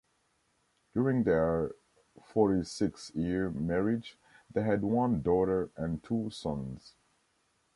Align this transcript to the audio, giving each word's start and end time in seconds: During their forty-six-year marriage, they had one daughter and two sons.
During 0.95 1.25
their 1.25 1.73
forty-six-year 2.23 3.51
marriage, 3.51 4.17
they 4.51 4.63
had 4.63 4.81
one 4.81 5.21
daughter 5.21 5.69
and 5.77 6.01
two 6.03 6.31
sons. 6.31 6.95